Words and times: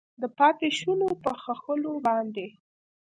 د 0.21 0.23
پاتې 0.37 0.67
شونو 0.79 1.07
په 1.23 1.31
ښخولو 1.41 1.93
باندې 2.07 2.47